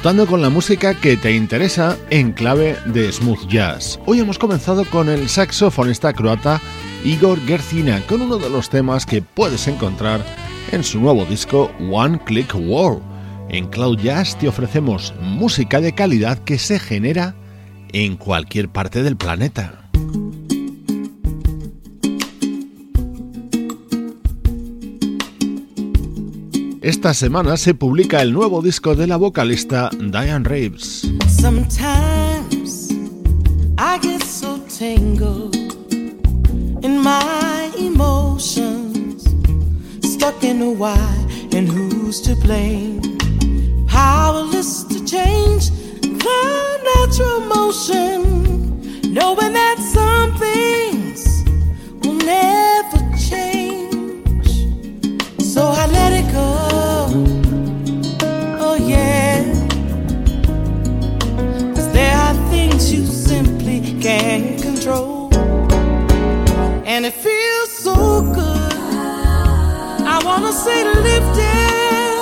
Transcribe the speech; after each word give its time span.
Disfrutando 0.00 0.26
con 0.26 0.40
la 0.40 0.48
música 0.48 0.94
que 0.94 1.18
te 1.18 1.32
interesa 1.32 1.98
en 2.08 2.32
clave 2.32 2.74
de 2.86 3.12
smooth 3.12 3.46
jazz. 3.48 4.00
Hoy 4.06 4.20
hemos 4.20 4.38
comenzado 4.38 4.86
con 4.86 5.10
el 5.10 5.28
saxofonista 5.28 6.14
croata 6.14 6.58
Igor 7.04 7.38
Gercina 7.44 8.00
con 8.08 8.22
uno 8.22 8.38
de 8.38 8.48
los 8.48 8.70
temas 8.70 9.04
que 9.04 9.20
puedes 9.20 9.68
encontrar 9.68 10.24
en 10.72 10.84
su 10.84 11.00
nuevo 11.00 11.26
disco 11.26 11.70
One 11.92 12.18
Click 12.24 12.54
World. 12.54 13.02
En 13.50 13.66
Cloud 13.66 13.98
Jazz 13.98 14.38
te 14.38 14.48
ofrecemos 14.48 15.12
música 15.20 15.82
de 15.82 15.94
calidad 15.94 16.38
que 16.38 16.58
se 16.58 16.78
genera 16.78 17.34
en 17.92 18.16
cualquier 18.16 18.70
parte 18.70 19.02
del 19.02 19.18
planeta. 19.18 19.79
Esta 26.82 27.12
semana 27.12 27.58
se 27.58 27.74
publica 27.74 28.22
el 28.22 28.32
nuevo 28.32 28.62
disco 28.62 28.94
de 28.94 29.06
la 29.06 29.18
vocalista 29.18 29.90
Diane 29.92 30.48
Reeves. 30.48 31.12
Sometimes 31.28 32.90
I 33.76 33.98
get 34.00 34.22
so 34.22 34.58
tangled 34.78 35.54
in 36.82 36.98
my 37.02 37.70
emotions, 37.78 39.24
stuck 40.02 40.42
in 40.42 40.62
a 40.62 40.70
why 40.70 40.96
and 41.52 41.68
who's 41.68 42.22
to 42.22 42.34
blame. 42.36 43.02
Powerless 43.86 44.84
to 44.88 45.04
change 45.04 45.70
the 46.00 46.80
natural 46.96 47.40
motion, 47.40 48.80
knowing 49.12 49.52
that 49.52 49.69
stay 70.62 70.82
lifted. 70.84 72.16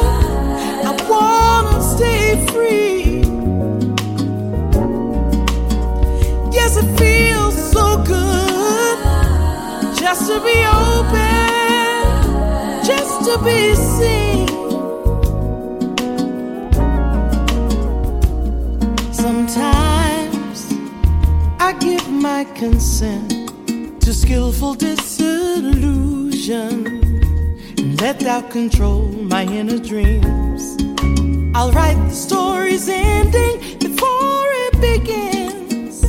I 0.88 0.90
wanna 1.10 1.76
stay 1.94 2.24
free. 2.52 3.22
Yes, 6.52 6.72
it 6.82 6.88
feels 6.98 7.56
so 7.72 7.84
good 8.14 8.98
just 10.02 10.22
to 10.30 10.36
be 10.48 10.58
open, 10.90 12.00
just 12.90 13.14
to 13.26 13.34
be 13.48 13.60
seen. 13.96 14.46
Sometimes 19.12 20.58
I 21.58 21.72
give 21.80 22.08
my 22.08 22.44
consent 22.54 23.50
to 24.02 24.14
skillful 24.14 24.74
disillusion 24.74 26.97
let 28.00 28.20
doubt 28.20 28.50
control 28.50 29.08
my 29.08 29.44
inner 29.44 29.78
dreams. 29.78 30.76
I'll 31.54 31.72
write 31.72 31.98
the 32.08 32.14
story's 32.14 32.88
ending 32.88 33.58
before 33.78 34.46
it 34.66 34.74
begins 34.80 36.04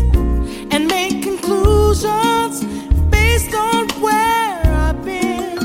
and 0.71 0.87
make 0.87 1.23
conclusions 1.23 2.63
based 3.09 3.55
on 3.55 3.89
where 4.01 4.61
I've 4.85 5.03
been. 5.03 5.55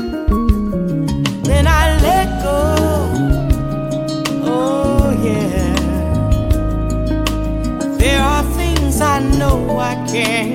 Then 1.43 1.67
I 1.67 1.99
let 2.01 2.27
go. 2.41 2.61
Oh, 4.45 5.11
yeah. 5.23 5.75
There 7.97 8.21
are 8.21 8.43
things 8.53 8.99
I 8.99 9.19
know 9.37 9.77
I 9.77 9.93
can't 10.07 10.54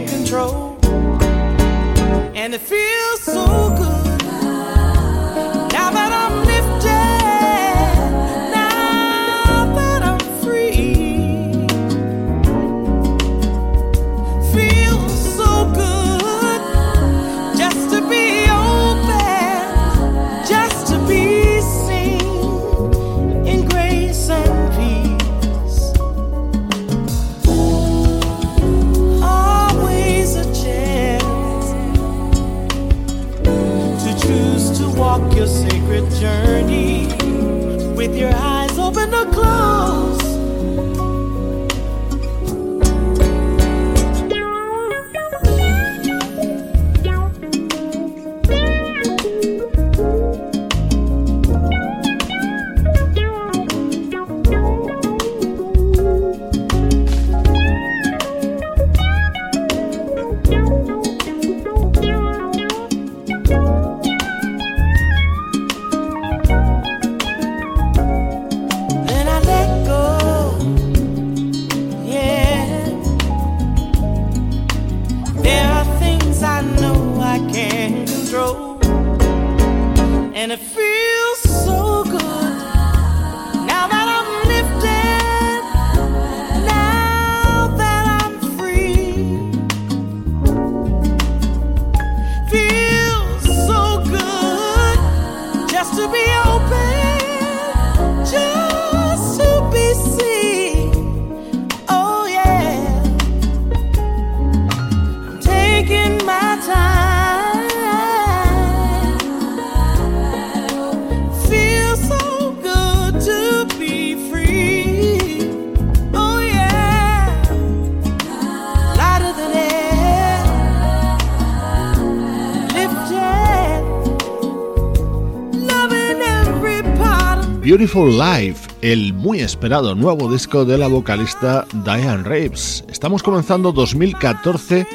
Beautiful 127.81 128.19
Life, 128.19 128.69
el 128.83 129.15
muy 129.15 129.41
esperado 129.41 129.95
nuevo 129.95 130.31
disco 130.31 130.67
de 130.67 130.77
la 130.77 130.87
vocalista 130.87 131.67
Diane 131.73 132.25
Reeves. 132.25 132.85
Estamos 132.91 133.23
comenzando 133.23 133.73
2014, 133.73 134.87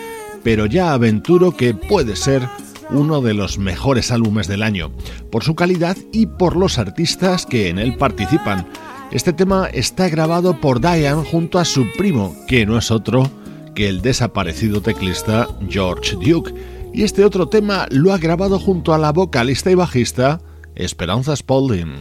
pero 0.43 0.67
ya 0.67 0.93
aventuro 0.93 1.57
que 1.57 1.73
puede 1.73 2.15
ser 2.15 2.47
uno 2.91 3.21
de 3.21 3.33
los 3.33 3.57
mejores 3.57 4.11
álbumes 4.11 4.47
del 4.47 4.61
año, 4.61 4.91
por 5.31 5.43
su 5.43 5.55
calidad 5.55 5.97
y 6.11 6.27
por 6.27 6.55
los 6.55 6.77
artistas 6.77 7.47
que 7.47 7.69
en 7.69 7.79
él 7.79 7.97
participan. 7.97 8.67
Este 9.11 9.33
tema 9.33 9.67
está 9.73 10.07
grabado 10.07 10.61
por 10.61 10.79
Diane 10.79 11.23
junto 11.23 11.57
a 11.57 11.65
su 11.65 11.87
primo, 11.97 12.35
que 12.47 12.67
no 12.67 12.77
es 12.77 12.91
otro 12.91 13.31
que 13.73 13.89
el 13.89 14.03
desaparecido 14.03 14.81
teclista 14.81 15.47
George 15.67 16.17
Duke. 16.17 16.53
Y 16.93 17.01
este 17.01 17.25
otro 17.25 17.47
tema 17.47 17.87
lo 17.89 18.13
ha 18.13 18.19
grabado 18.19 18.59
junto 18.59 18.93
a 18.93 18.99
la 18.99 19.11
vocalista 19.11 19.71
y 19.71 19.73
bajista 19.73 20.39
Esperanza 20.75 21.35
Spalding. 21.35 21.95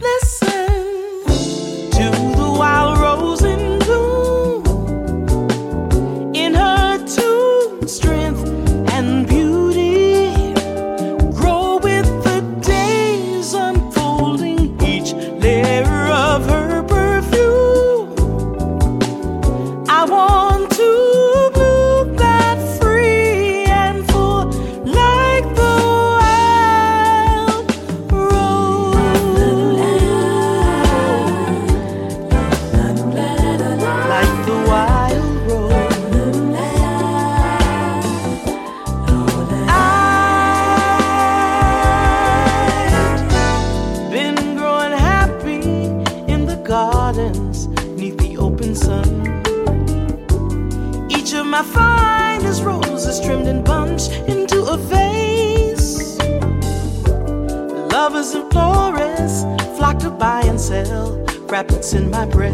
And 60.75 61.49
rabbits 61.49 61.93
in 61.93 62.09
my 62.09 62.25
breath. 62.25 62.53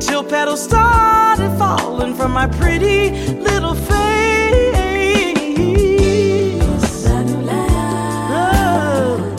Till 0.00 0.24
petals 0.24 0.62
started 0.64 1.56
falling 1.58 2.14
from 2.14 2.32
my 2.32 2.46
pretty 2.46 3.10
little 3.34 3.74
face. 3.74 3.98
Oh. 8.30 9.34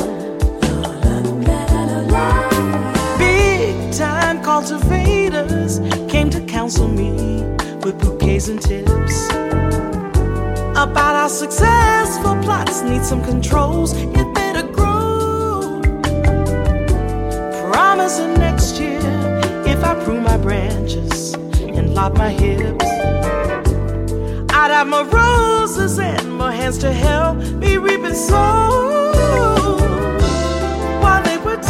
Big 3.17 3.93
time 3.93 4.41
cultivators 4.41 5.79
came 6.09 6.29
to 6.29 6.41
counsel 6.45 6.87
me 6.87 7.11
with 7.83 7.99
bouquets 7.99 8.47
and 8.47 8.61
tips 8.61 9.27
about 10.71 11.15
how 11.15 11.27
successful 11.27 12.35
plots 12.41 12.81
need 12.83 13.03
some 13.03 13.21
controls 13.21 13.93
if 13.93 14.28
if 19.79 19.85
I 19.85 20.03
prune 20.03 20.23
my 20.23 20.35
branches 20.35 21.33
and 21.33 21.93
lop 21.93 22.17
my 22.17 22.29
hips, 22.29 22.83
I'd 24.53 24.71
have 24.71 24.87
more 24.87 25.05
roses 25.05 25.97
and 25.99 26.33
more 26.33 26.51
hands 26.51 26.77
to 26.79 26.91
help 26.91 27.37
me 27.37 27.77
reap 27.77 28.01
and 28.01 28.15
sow. 28.15 29.13
While 31.01 31.23
they 31.23 31.37
were 31.37 31.61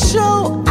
show 0.00 0.69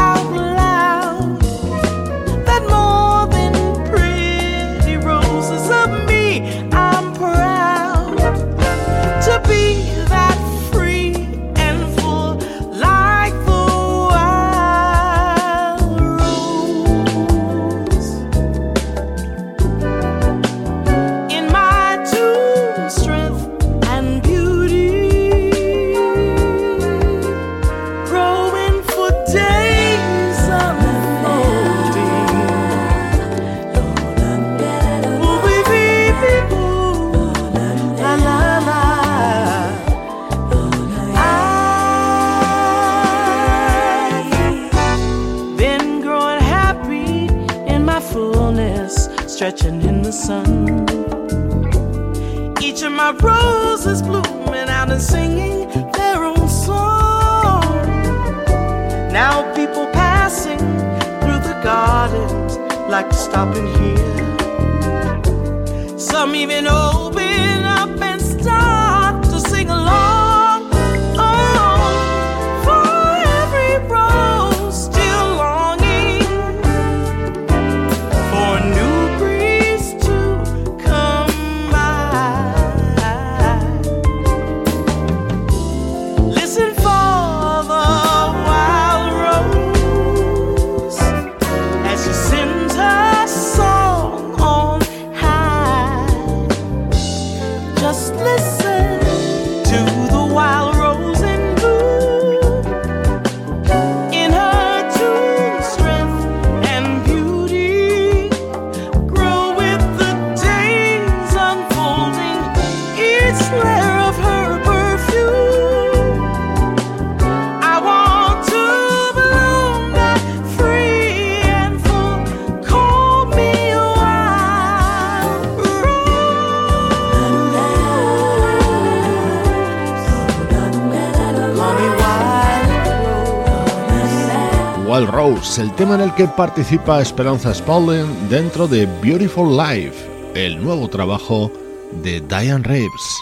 El 135.29 135.75
tema 135.75 135.93
en 135.93 136.01
el 136.01 136.15
que 136.15 136.27
participa 136.27 137.01
Esperanza 137.01 137.53
Spalding 137.53 138.29
dentro 138.29 138.67
de 138.67 138.87
Beautiful 138.87 139.55
Life, 139.55 140.09
el 140.33 140.61
nuevo 140.63 140.87
trabajo 140.87 141.51
de 141.91 142.19
Diane 142.19 142.63
Reeves. 142.63 143.19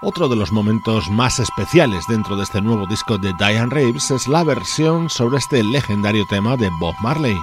Otro 0.00 0.28
de 0.28 0.36
los 0.36 0.52
momentos 0.52 1.10
más 1.10 1.40
especiales 1.40 2.04
dentro 2.08 2.36
de 2.36 2.44
este 2.44 2.60
nuevo 2.60 2.86
disco 2.86 3.18
de 3.18 3.32
Diane 3.40 3.70
Reeves 3.70 4.12
es 4.12 4.28
la 4.28 4.44
versión 4.44 5.10
sobre 5.10 5.38
este 5.38 5.64
legendario 5.64 6.24
tema 6.30 6.56
de 6.56 6.70
Bob 6.78 6.94
Marley. 7.02 7.36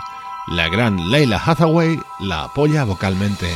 La 0.47 0.69
gran 0.69 1.09
Leila 1.09 1.41
Hathaway 1.43 1.99
la 2.19 2.43
apoya 2.43 2.83
vocalmente. 2.83 3.49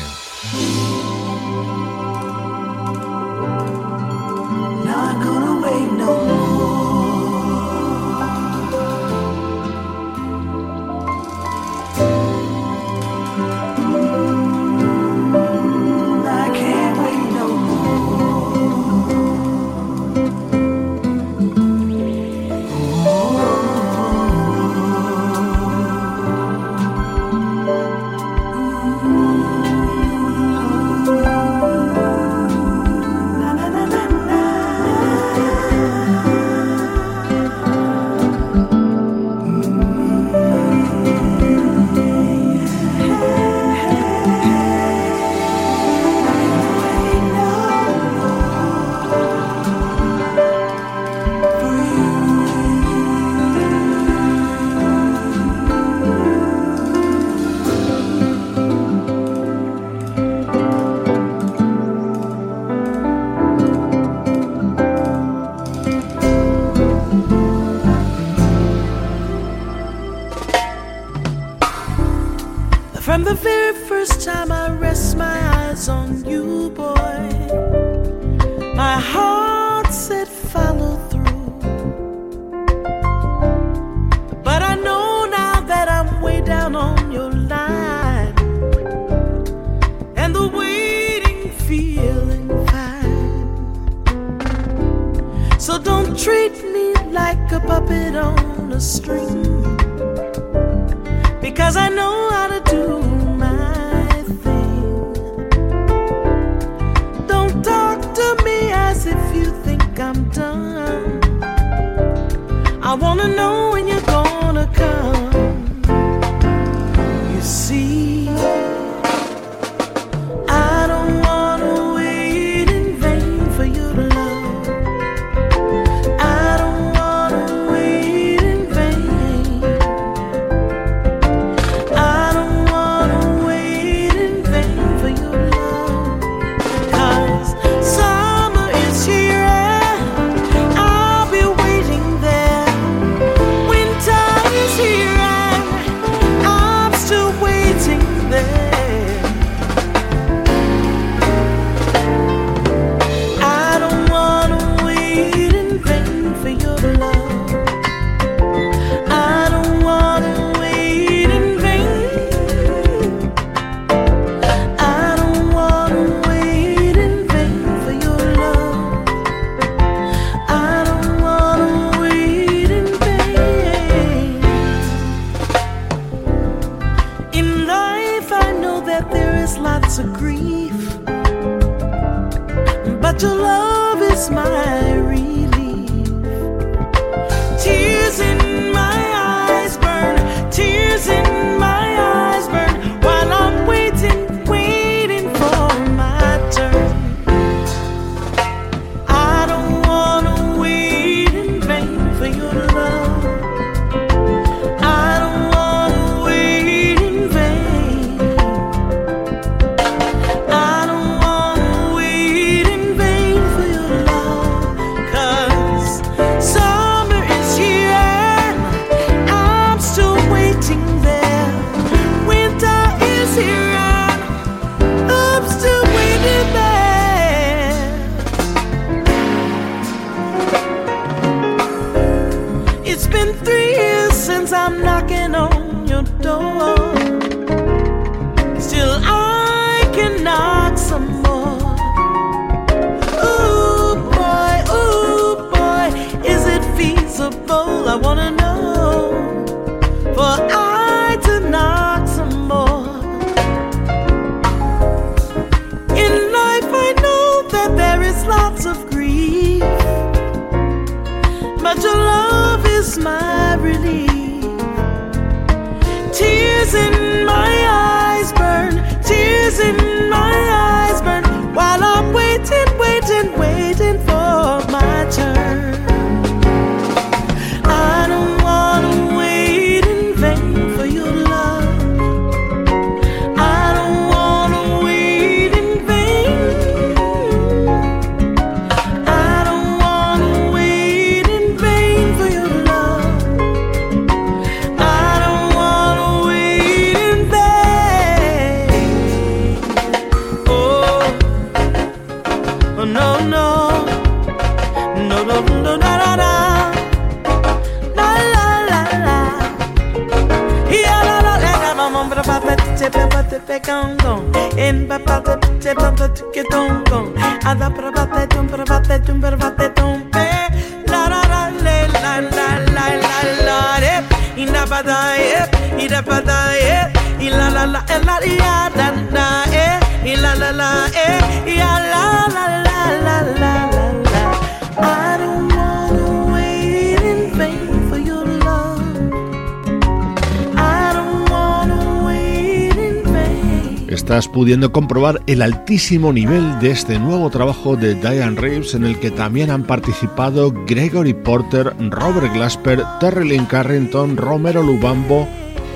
pudiendo 344.39 344.71
comprobar 344.71 345.21
el 345.27 345.41
altísimo 345.41 346.13
nivel 346.13 346.59
de 346.59 346.71
este 346.71 346.97
nuevo 346.97 347.29
trabajo 347.29 347.75
de 347.75 347.95
Diane 347.95 348.39
Reeves 348.39 348.73
en 348.73 348.85
el 348.85 348.97
que 348.97 349.11
también 349.11 349.51
han 349.51 349.63
participado 349.63 350.53
Gregory 350.65 351.13
Porter, 351.13 351.75
Robert 351.89 352.33
Glasper, 352.33 352.81
Terry 353.01 353.27
Lynn 353.27 353.47
Carrington, 353.47 354.15
Romero 354.15 354.63
Lubambo, 354.63 355.27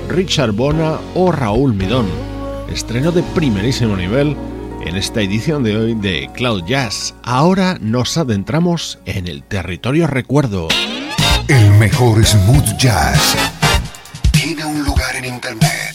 Richard 0.08 0.52
Bona 0.52 0.98
o 1.14 1.30
Raúl 1.30 1.74
Midón. 1.74 2.06
Estreno 2.72 3.12
de 3.12 3.22
primerísimo 3.34 3.96
nivel 3.96 4.34
en 4.82 4.96
esta 4.96 5.20
edición 5.20 5.62
de 5.62 5.76
hoy 5.76 5.94
de 5.94 6.30
Cloud 6.32 6.64
Jazz. 6.66 7.14
Ahora 7.22 7.76
nos 7.82 8.16
adentramos 8.16 8.98
en 9.04 9.28
el 9.28 9.42
territorio 9.42 10.06
recuerdo. 10.06 10.68
El 11.48 11.70
mejor 11.72 12.24
smooth 12.24 12.78
jazz 12.78 13.36
tiene 14.32 14.64
un 14.64 14.82
lugar 14.84 15.16
en 15.16 15.26
internet. 15.26 15.94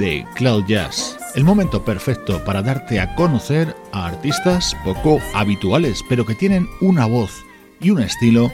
de 0.00 0.26
Cloud 0.34 0.64
Jazz. 0.66 1.18
El 1.34 1.44
momento 1.44 1.84
perfecto 1.84 2.42
para 2.44 2.62
darte 2.62 2.98
a 3.00 3.14
conocer 3.14 3.76
a 3.92 4.06
artistas 4.06 4.74
poco 4.82 5.20
habituales, 5.34 6.02
pero 6.08 6.24
que 6.24 6.34
tienen 6.34 6.66
una 6.80 7.04
voz 7.06 7.44
y 7.80 7.90
un 7.90 8.00
estilo 8.00 8.50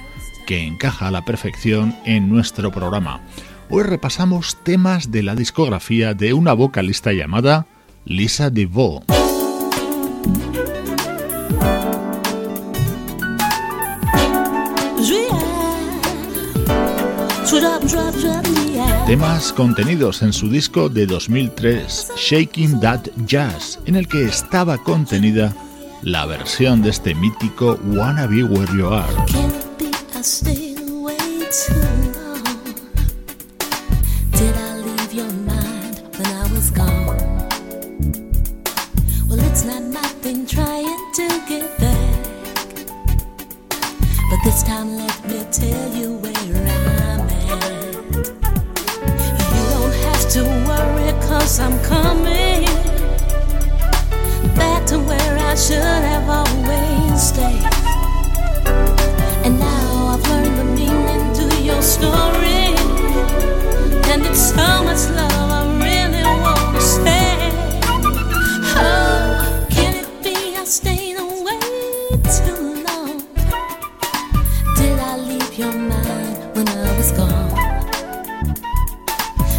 que 0.46 0.66
encaja 0.66 1.06
a 1.06 1.10
la 1.10 1.24
perfección 1.24 1.96
en 2.04 2.28
nuestro 2.28 2.72
programa. 2.72 3.22
Hoy 3.70 3.84
repasamos 3.84 4.58
temas 4.64 5.12
de 5.12 5.22
la 5.22 5.34
discografía 5.34 6.14
de 6.14 6.32
una 6.32 6.52
vocalista 6.52 7.12
llamada 7.12 7.66
Lisa 8.04 8.50
DeVoe 8.50 9.02
temas 19.06 19.52
contenidos 19.52 20.22
en 20.22 20.32
su 20.32 20.48
disco 20.48 20.88
de 20.88 21.06
2003 21.06 22.10
Shaking 22.16 22.80
That 22.80 23.02
Jazz, 23.24 23.78
en 23.86 23.94
el 23.94 24.08
que 24.08 24.24
estaba 24.24 24.78
contenida 24.78 25.54
la 26.02 26.26
versión 26.26 26.82
de 26.82 26.90
este 26.90 27.14
mítico 27.14 27.78
Wanna 27.84 28.26
Be 28.26 28.42
Where 28.42 28.76
You 28.76 28.88
Are. 28.88 29.14
and 64.16 64.26
it's 64.26 64.48
so 64.50 64.84
much 64.84 65.08
love 65.10 65.50
I 65.50 65.62
really 65.84 66.22
want 66.22 66.74
to 66.74 66.80
stay. 66.80 67.50
Oh, 68.76 69.66
can 69.70 69.94
it 69.94 70.08
be 70.22 70.56
I 70.56 70.64
stayed 70.64 71.18
away 71.18 71.60
too 72.36 72.84
long? 72.86 73.24
Did 74.76 74.98
I 74.98 75.16
leave 75.16 75.58
your 75.58 75.72
mind 75.72 76.56
when 76.56 76.68
I 76.68 76.96
was 76.96 77.12
gone? 77.12 77.54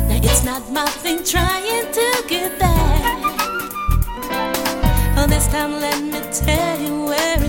Now 0.07 0.19
it's 0.23 0.43
not 0.43 0.71
my 0.71 0.85
thing 1.03 1.23
trying 1.23 1.91
to 1.91 2.23
get 2.27 2.59
back, 2.59 3.17
this 5.27 5.47
time 5.47 5.73
let 5.79 6.01
me 6.01 6.19
tell 6.31 6.79
you 6.79 7.05
where. 7.05 7.46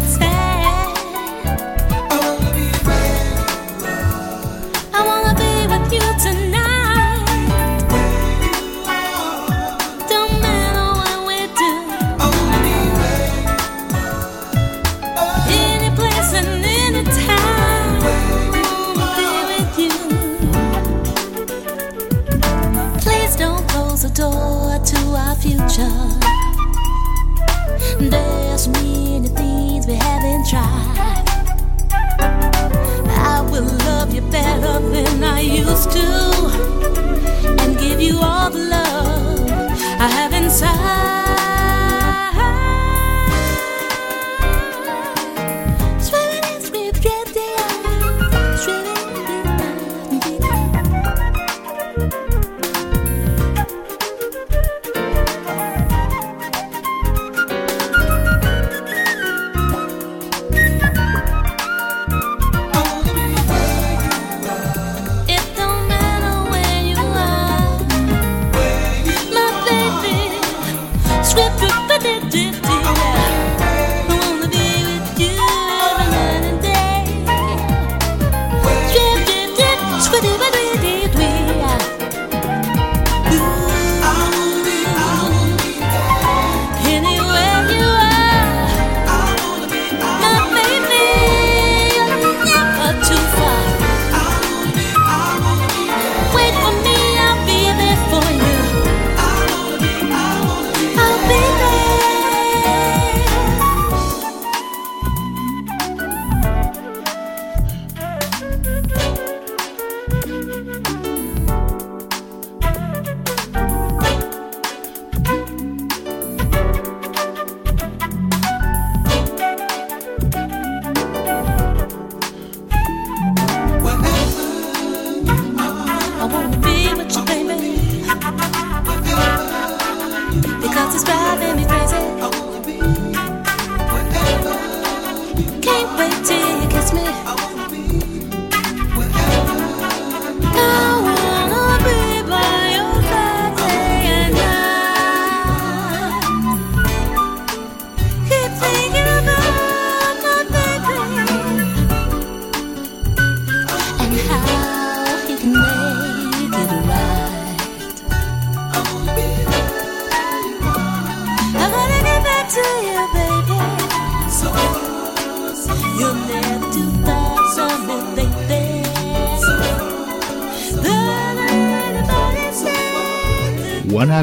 is 130.98 131.04
driving 131.04 131.56
me 131.56 131.64
crazy. 131.64 131.77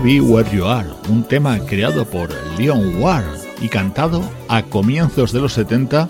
Be 0.05 0.21
Where 0.21 0.47
You 0.55 0.65
Are, 0.65 0.87
un 1.09 1.23
tema 1.23 1.57
creado 1.65 2.05
por 2.05 2.29
Leon 2.59 3.01
Ward 3.01 3.25
y 3.59 3.69
cantado 3.69 4.21
a 4.47 4.61
comienzos 4.61 5.31
de 5.31 5.41
los 5.41 5.53
70 5.53 6.07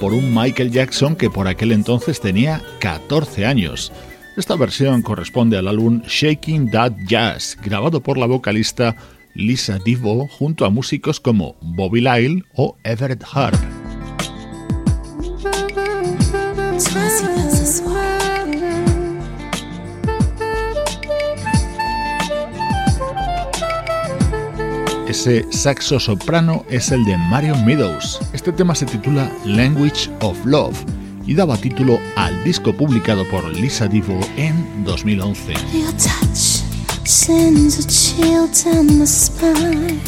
por 0.00 0.14
un 0.14 0.34
Michael 0.34 0.70
Jackson 0.70 1.14
que 1.14 1.28
por 1.28 1.46
aquel 1.46 1.72
entonces 1.72 2.22
tenía 2.22 2.62
14 2.80 3.44
años. 3.44 3.92
Esta 4.38 4.56
versión 4.56 5.02
corresponde 5.02 5.58
al 5.58 5.68
álbum 5.68 6.00
Shaking 6.06 6.70
That 6.70 6.92
Jazz, 7.06 7.58
grabado 7.62 8.02
por 8.02 8.16
la 8.16 8.24
vocalista 8.24 8.96
Lisa 9.34 9.78
Divo 9.78 10.26
junto 10.26 10.64
a 10.64 10.70
músicos 10.70 11.20
como 11.20 11.56
Bobby 11.60 12.00
Lyle 12.00 12.44
o 12.54 12.78
Everett 12.82 13.24
Harp. 13.30 13.83
Ese 25.14 25.46
saxo 25.52 26.00
soprano 26.00 26.64
es 26.68 26.90
el 26.90 27.04
de 27.04 27.16
Marion 27.16 27.64
Meadows. 27.64 28.18
Este 28.32 28.50
tema 28.50 28.74
se 28.74 28.84
titula 28.84 29.30
Language 29.44 30.10
of 30.22 30.44
Love 30.44 30.76
y 31.24 31.34
daba 31.34 31.56
título 31.56 32.00
al 32.16 32.42
disco 32.42 32.72
publicado 32.72 33.24
por 33.30 33.48
Lisa 33.48 33.86
Divo 33.86 34.18
en 34.36 34.82
2011. 34.84 35.52
Your 35.72 35.92
touch 35.92 36.64
sends 37.06 37.78
a 37.78 37.88
chill 37.88 38.48
down 38.64 38.98
my 38.98 39.06
spine. 39.06 40.00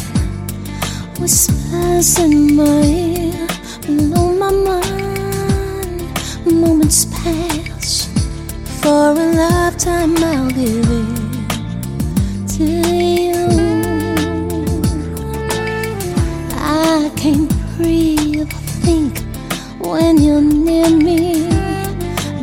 Whispers 1.21 2.19
in 2.19 2.57
my 2.57 2.83
ear, 2.83 3.47
below 3.87 4.33
my 4.33 4.51
mind. 4.51 6.03
Moments 6.51 7.05
pass 7.05 8.09
for 8.81 9.13
a 9.17 9.31
lifetime 9.33 10.17
I'll 10.17 10.49
give 10.49 10.85
it 10.85 12.57
to 12.57 12.65
you. 12.65 13.66
When 19.97 20.21
you're 20.21 20.41
near 20.41 20.89
me. 20.89 21.49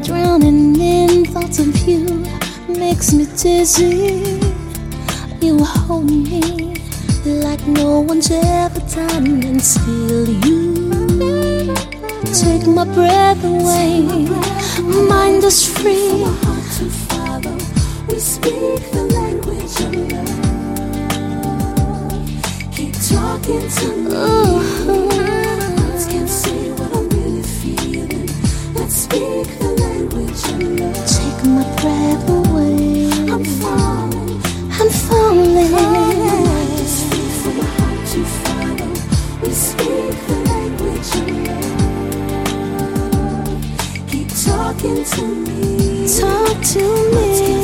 Drowning 0.03 0.75
in 0.81 1.25
thoughts 1.25 1.59
of 1.61 1.73
you 1.89 2.03
makes 2.69 3.13
me 3.13 3.27
dizzy. 3.43 4.41
You 5.41 5.65
hold 5.65 6.11
me 6.11 6.75
like 7.25 7.65
no 7.67 8.01
one's 8.01 8.31
ever 8.31 8.81
done 9.01 9.27
until 9.53 10.29
you 10.47 11.75
take 12.43 12.67
my 12.67 12.85
breath 12.97 13.45
away. 13.45 14.01
Mind 15.13 15.45
is 15.45 15.61
free. 15.77 16.25
We 18.09 18.19
speak 18.19 18.81
the 18.97 19.05
language 19.19 19.77
of 19.87 19.93
love 20.13 20.43
Keep 22.75 22.95
talking 23.13 23.67
to 23.77 23.87
me. 24.03 24.15
Words 25.09 25.44
Talk 46.21 46.61
to 46.63 47.11
me. 47.11 47.64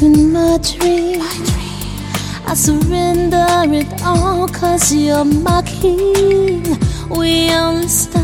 In 0.00 0.32
my 0.32 0.58
dream. 0.58 1.20
I 2.46 2.54
surrender 2.54 3.46
it 3.66 4.02
all 4.04 4.46
cause 4.48 4.94
you're 4.94 5.24
my 5.24 5.62
king. 5.62 6.62
We 7.10 7.50
only 7.50 7.88
stop 7.88 8.22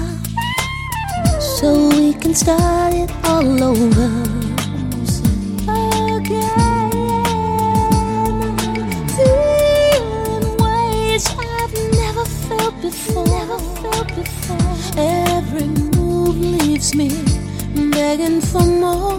so 1.40 1.88
we 1.88 2.14
can 2.14 2.34
start 2.34 2.94
it 2.94 3.10
all 3.24 3.62
over. 3.62 4.38
Before. 12.80 13.26
Never 13.26 13.58
felt 13.58 14.08
before. 14.14 14.74
Every 14.96 15.66
move 15.66 16.38
leaves 16.38 16.94
me 16.94 17.08
begging 17.90 18.40
for 18.40 18.64
more 18.64 19.18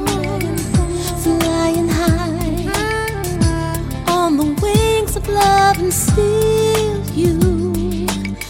steal 5.91 7.05
you. 7.11 8.05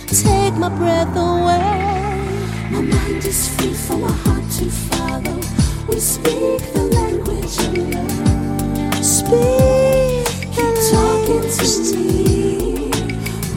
Take 0.08 0.56
my 0.56 0.70
breath 0.70 1.16
away. 1.16 2.20
My 2.72 2.82
mind 2.82 3.24
is 3.26 3.48
free 3.56 3.74
for 3.74 3.98
my 3.98 4.12
heart 4.12 4.44
to 4.58 4.66
follow. 4.66 5.40
We 5.88 6.00
speak 6.00 6.62
the 6.74 6.84
language 6.94 7.58
of 7.66 7.78
love. 7.94 9.06
Speak 9.06 10.26
Keep 10.56 10.76
talking 10.92 11.44
to 11.58 11.96
me. 11.96 12.92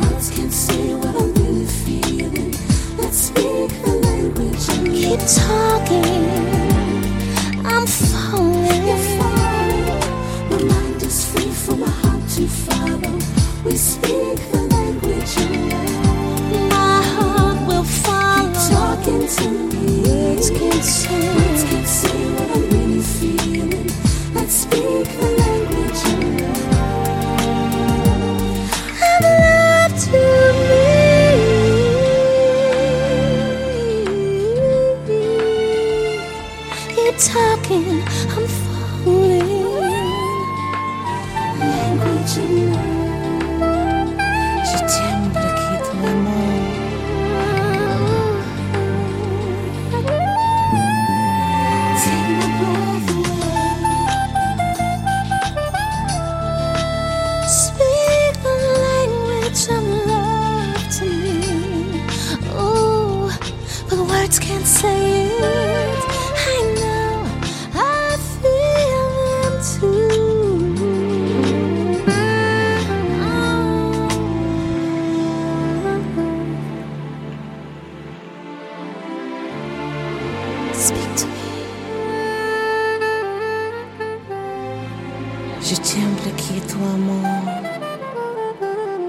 Words 0.01 0.31
can't 0.31 0.53
say 0.53 0.95
what 0.95 1.17
I'm 1.17 1.35
really 1.35 1.67
feeling. 1.67 2.53
Let's 2.99 3.19
speak 3.19 3.71
the 3.85 4.01
language 4.05 4.69
of 4.69 4.87
love. 4.87 4.95
Keep 4.95 5.21
talking. 5.27 6.32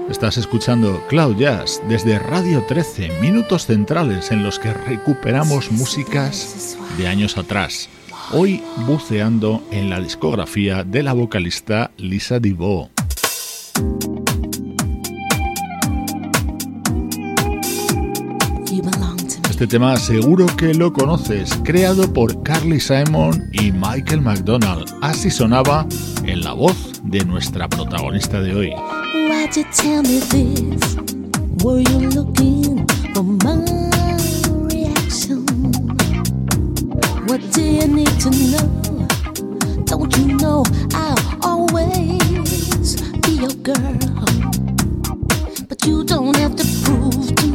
Estás 0.08 0.36
escuchando 0.36 1.04
Cloud 1.08 1.36
Jazz 1.36 1.82
desde 1.88 2.16
Radio 2.20 2.62
13, 2.62 3.20
minutos 3.20 3.66
centrales 3.66 4.30
en 4.30 4.44
los 4.44 4.60
que 4.60 4.72
recuperamos 4.72 5.72
músicas 5.72 6.78
de 6.96 7.08
años 7.08 7.36
atrás. 7.38 7.88
Hoy 8.30 8.62
buceando 8.86 9.64
en 9.72 9.90
la 9.90 9.98
discografía 10.00 10.84
de 10.84 11.02
la 11.02 11.12
vocalista 11.12 11.90
Lisa 11.96 12.38
DeVoe. 12.38 12.93
Este 19.54 19.68
tema 19.68 19.96
seguro 19.96 20.46
que 20.56 20.74
lo 20.74 20.92
conoces, 20.92 21.48
creado 21.62 22.12
por 22.12 22.42
Carly 22.42 22.80
Simon 22.80 23.50
y 23.52 23.70
Michael 23.70 24.20
McDonald. 24.20 24.92
Así 25.00 25.30
sonaba 25.30 25.86
en 26.24 26.40
la 26.40 26.54
voz 26.54 27.00
de 27.04 27.24
nuestra 27.24 27.68
protagonista 27.68 28.40
de 28.40 28.52
hoy. 28.52 28.72
Don't 39.86 40.16
you 40.16 40.36
know 40.36 40.64
I'll 40.92 41.16
always 41.42 42.96
be 43.22 43.36
your 43.36 43.54
girl? 43.62 43.98
But 45.68 45.86
you 45.86 46.02
don't 46.02 46.36
have 46.38 46.56
to 46.56 46.64
prove 46.82 47.36
to 47.36 47.46
me. 47.46 47.53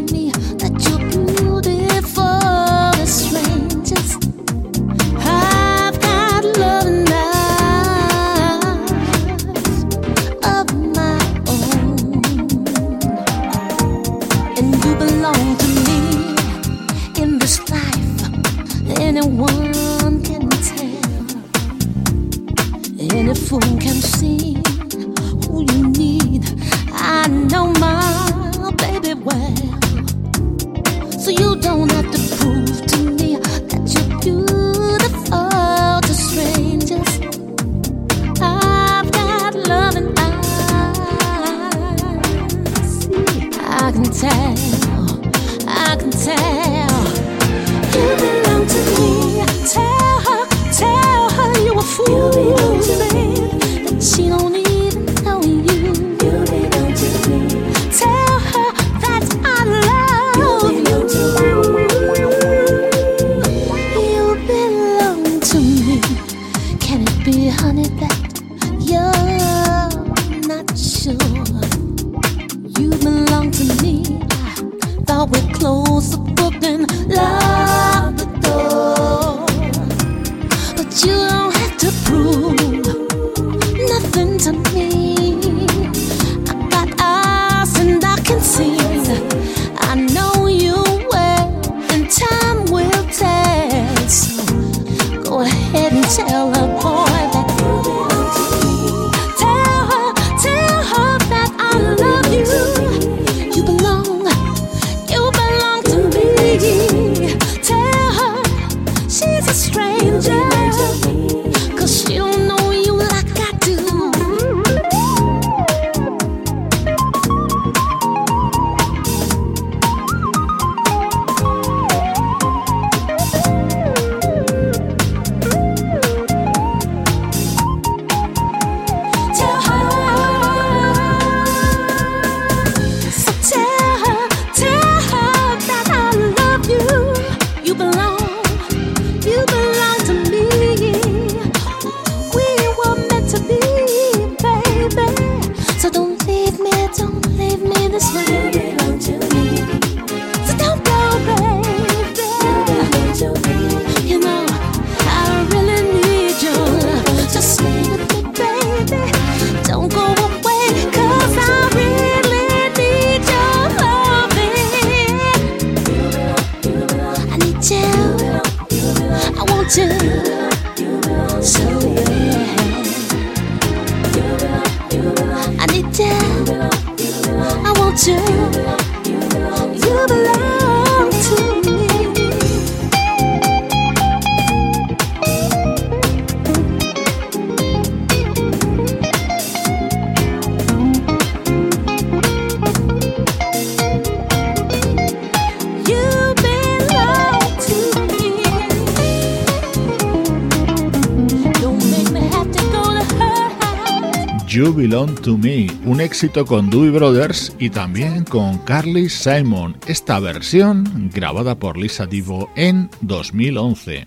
You 204.59 204.73
Belong 204.73 205.15
to 205.21 205.37
Me, 205.37 205.67
un 205.85 206.01
éxito 206.01 206.45
con 206.45 206.69
Dewey 206.69 206.89
Brothers 206.89 207.53
y 207.59 207.69
también 207.69 208.25
con 208.25 208.57
Carly 208.57 209.07
Simon, 209.07 209.77
esta 209.87 210.19
versión 210.19 211.09
grabada 211.13 211.55
por 211.55 211.77
Lisa 211.77 212.05
Divo 212.05 212.51
en 212.57 212.89
2011. 212.99 214.03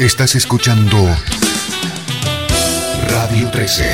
Estás 0.00 0.34
escuchando 0.34 0.96
Radio 3.08 3.48
13. 3.52 3.92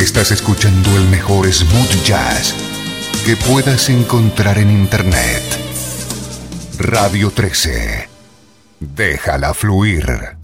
Estás 0.00 0.32
escuchando 0.32 0.90
el 0.96 1.04
mejor 1.04 1.46
smooth 1.46 2.04
jazz 2.04 2.56
que 3.24 3.36
puedas 3.36 3.88
encontrar 3.88 4.58
en 4.58 4.68
Internet. 4.68 5.44
Radio 6.80 7.30
13. 7.30 8.08
Déjala 8.80 9.54
fluir. 9.54 10.36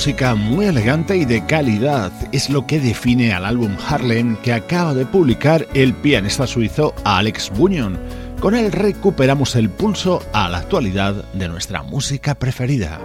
Música 0.00 0.34
muy 0.34 0.64
elegante 0.64 1.14
y 1.14 1.26
de 1.26 1.44
calidad. 1.44 2.10
Es 2.32 2.48
lo 2.48 2.66
que 2.66 2.80
define 2.80 3.34
al 3.34 3.44
álbum 3.44 3.76
Harlem 3.86 4.34
que 4.36 4.54
acaba 4.54 4.94
de 4.94 5.04
publicar 5.04 5.68
el 5.74 5.92
pianista 5.92 6.46
suizo 6.46 6.94
Alex 7.04 7.50
Bunyon. 7.50 8.00
Con 8.40 8.54
él 8.54 8.72
recuperamos 8.72 9.56
el 9.56 9.68
pulso 9.68 10.22
a 10.32 10.48
la 10.48 10.56
actualidad 10.56 11.30
de 11.34 11.48
nuestra 11.48 11.82
música 11.82 12.34
preferida. 12.34 12.98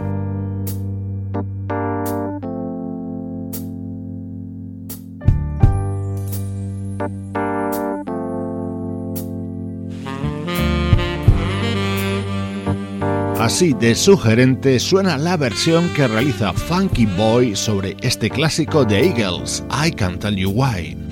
Así 13.45 13.73
de 13.73 13.93
sugerente 13.93 14.79
suena 14.79 15.19
la 15.19 15.37
versión 15.37 15.87
que 15.89 16.07
realiza 16.07 16.51
Funky 16.51 17.05
Boy 17.05 17.55
sobre 17.55 17.95
este 18.01 18.27
clásico 18.27 18.83
de 18.85 19.05
Eagles, 19.05 19.63
I 19.69 19.91
Can't 19.91 20.19
Tell 20.19 20.35
You 20.35 20.49
Why. 20.49 21.04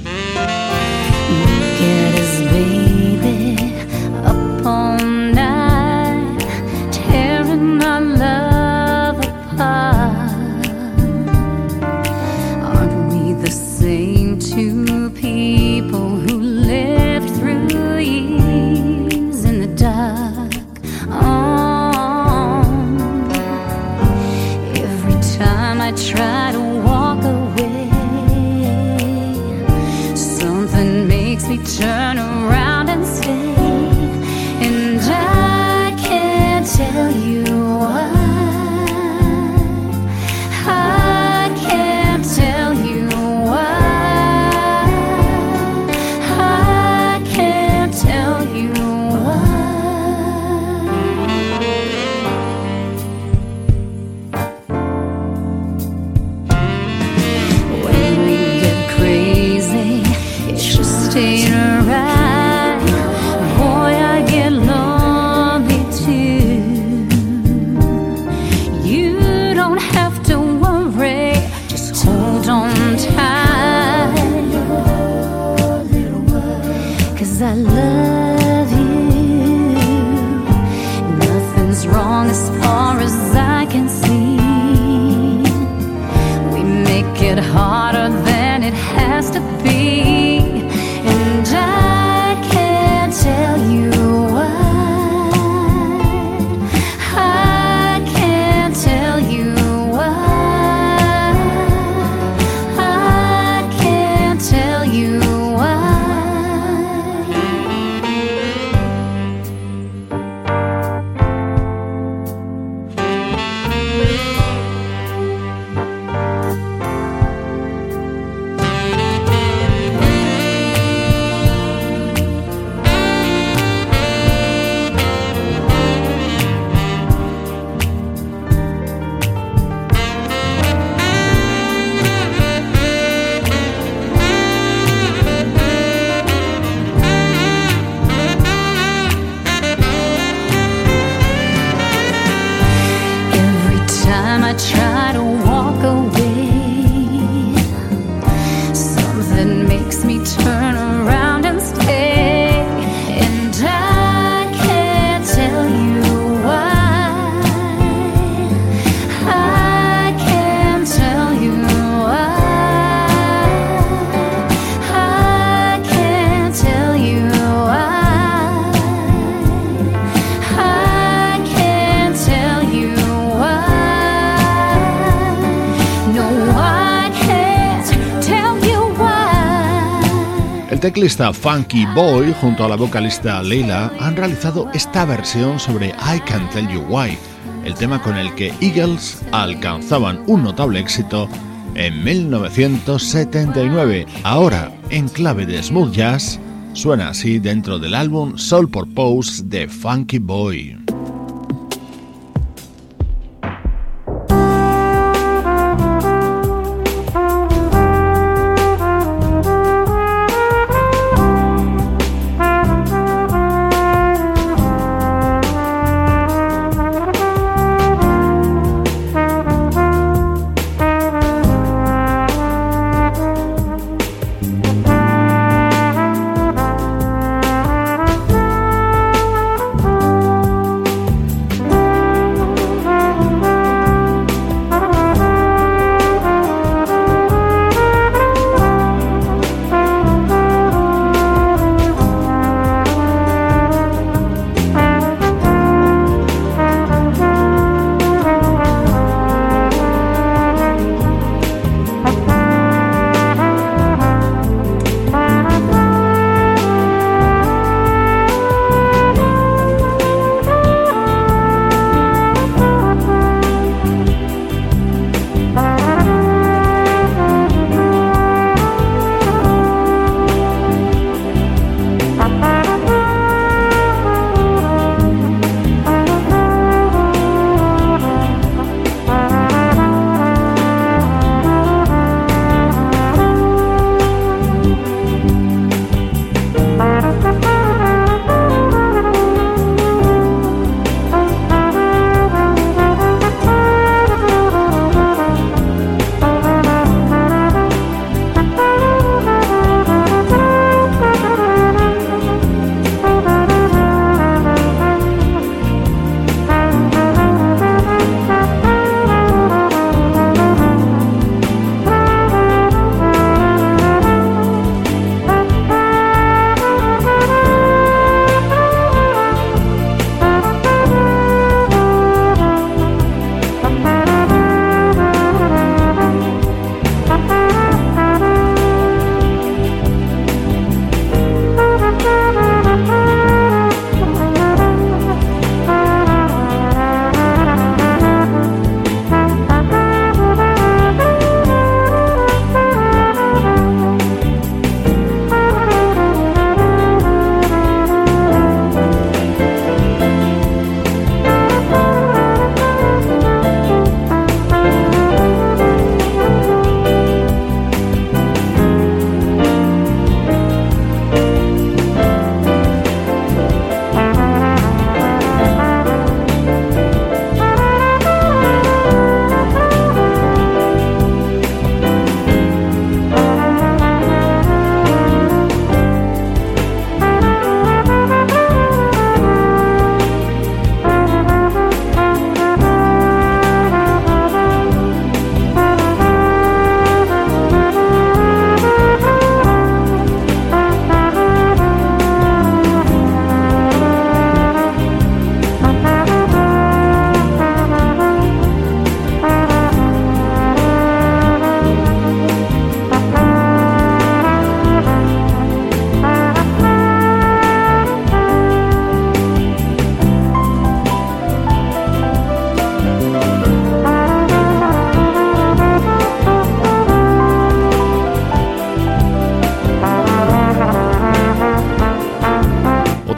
Teclista 181.04 181.34
Funky 181.34 181.86
Boy 181.93 182.34
junto 182.39 182.64
a 182.64 182.70
la 182.70 182.78
vocalista 182.78 183.43
Leila 183.43 183.91
han 183.99 184.16
realizado 184.16 184.70
esta 184.74 185.04
versión 185.04 185.60
sobre 185.60 185.89
I 185.89 186.22
Can't 186.26 186.49
Tell 186.51 186.66
You 186.70 186.86
Why, 186.88 187.18
el 187.66 187.74
tema 187.74 188.01
con 188.01 188.16
el 188.16 188.34
que 188.36 188.54
Eagles 188.62 189.22
alcanzaban 189.34 190.24
un 190.28 190.43
notable 190.43 190.80
éxito 190.80 191.28
en 191.76 192.01
1979. 192.06 194.06
Ahora, 194.24 194.72
en 194.91 195.10
clave 195.10 195.45
de 195.45 195.62
smooth 195.62 195.91
jazz, 195.91 196.39
suena 196.72 197.10
así 197.10 197.38
dentro 197.38 197.80
del 197.80 197.95
álbum 197.95 198.38
Soul 198.38 198.70
Purpose 198.70 199.43
de 199.43 199.68
Funky 199.68 200.20
Boy. 200.20 200.83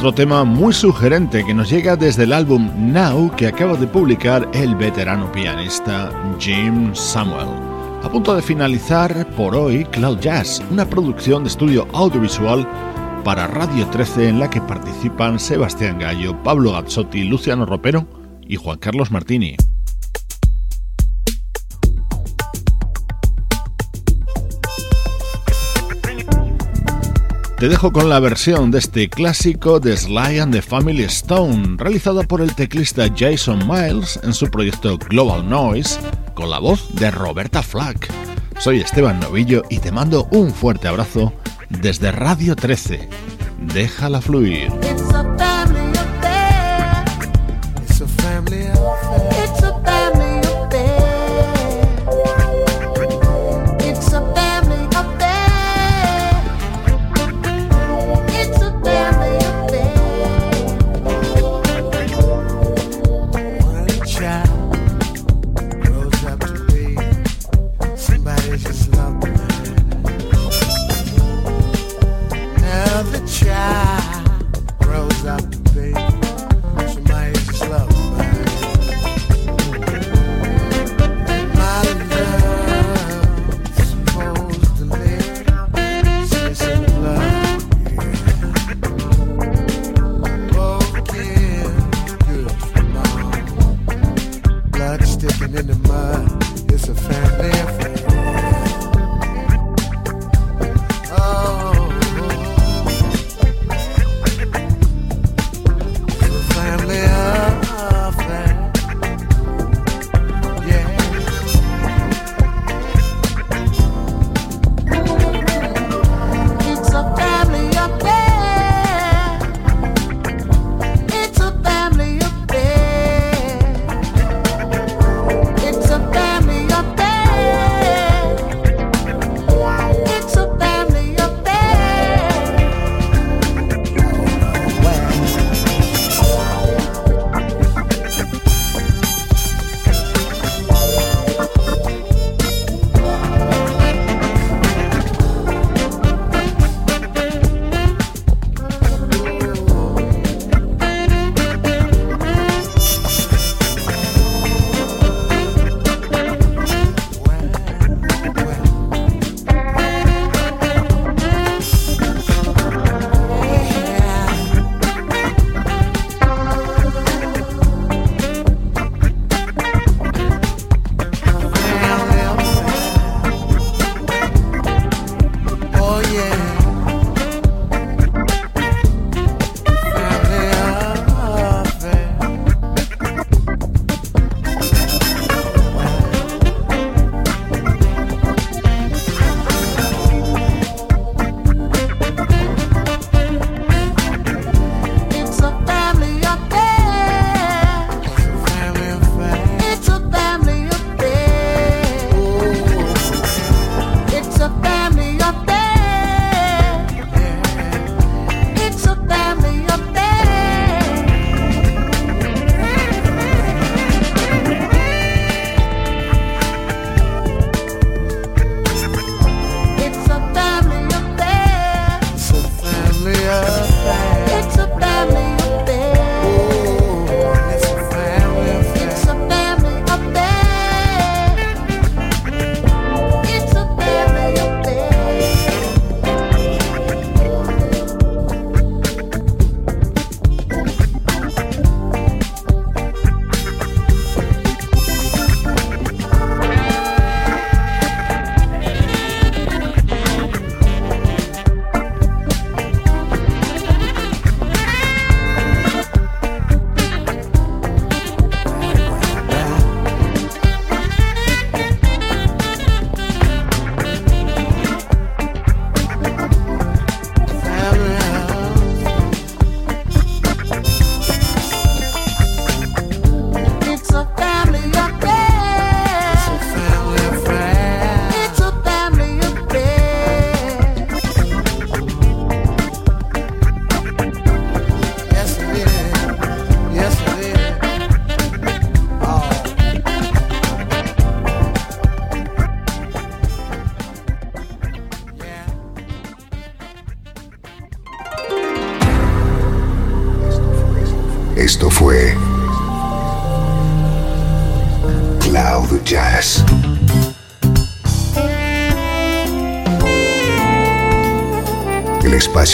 Otro 0.06 0.24
tema 0.24 0.44
muy 0.44 0.72
sugerente 0.72 1.44
que 1.44 1.56
nos 1.56 1.68
llega 1.68 1.96
desde 1.96 2.26
el 2.26 2.34
álbum 2.34 2.70
Now 2.94 3.36
que 3.36 3.48
acaba 3.48 3.76
de 3.76 3.88
publicar 3.88 4.48
el 4.54 4.76
veterano 4.76 5.32
pianista 5.32 6.12
Jim 6.38 6.94
Samuel. 6.94 7.48
A 8.04 8.10
punto 8.12 8.36
de 8.36 8.44
finalizar 8.44 9.28
por 9.32 9.56
hoy 9.56 9.84
Cloud 9.86 10.20
Jazz, 10.20 10.62
una 10.70 10.88
producción 10.88 11.42
de 11.42 11.50
estudio 11.50 11.88
audiovisual 11.92 12.68
para 13.24 13.48
Radio 13.48 13.88
13 13.88 14.30
en 14.30 14.40
la 14.40 14.48
que 14.48 14.62
participan 14.62 15.40
Sebastián 15.40 15.98
Gallo, 15.98 16.38
Pablo 16.44 16.74
Gazzotti, 16.74 17.24
Luciano 17.24 17.66
Ropero 17.66 18.06
y 18.48 18.58
Juan 18.58 18.78
Carlos 18.78 19.10
Martini. 19.10 19.58
Te 27.66 27.70
dejo 27.70 27.92
con 27.92 28.10
la 28.10 28.20
versión 28.20 28.70
de 28.70 28.78
este 28.78 29.10
clásico 29.10 29.80
de 29.80 29.98
Sly 29.98 30.38
and 30.38 30.54
the 30.54 30.62
Family 30.62 31.02
Stone, 31.06 31.78
realizada 31.78 32.22
por 32.22 32.42
el 32.42 32.54
teclista 32.54 33.08
Jason 33.18 33.68
Miles 33.68 34.20
en 34.22 34.36
su 34.36 34.52
proyecto 34.52 35.00
Global 35.00 35.50
Noise, 35.50 36.00
con 36.36 36.52
la 36.52 36.60
voz 36.60 36.94
de 36.94 37.10
Roberta 37.10 37.64
Flack. 37.64 38.14
Soy 38.60 38.82
Esteban 38.82 39.20
Novillo 39.20 39.64
y 39.72 39.80
te 39.80 39.92
mando 39.92 40.28
un 40.30 40.54
fuerte 40.54 40.88
abrazo 40.88 41.34
desde 41.70 42.12
Radio 42.12 42.56
13. 42.56 43.10
Déjala 43.74 44.22
fluir. 44.22 44.72